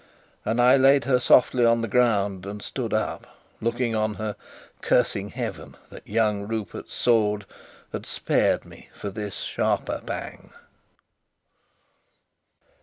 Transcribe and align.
And 0.45 0.59
I 0.59 0.77
laid 0.77 1.05
her 1.05 1.19
softly 1.19 1.63
on 1.63 1.81
the 1.81 1.87
ground, 1.87 2.43
and 2.47 2.59
stood 2.63 2.91
up, 2.91 3.27
looking 3.61 3.95
on 3.95 4.15
her, 4.15 4.35
cursing 4.81 5.29
heaven 5.29 5.77
that 5.91 6.07
young 6.07 6.47
Rupert's 6.47 6.91
sword 6.95 7.45
had 7.91 8.07
spared 8.07 8.65
me 8.65 8.89
for 8.95 9.11
this 9.11 9.35
sharper 9.35 10.01
pang. 10.03 10.53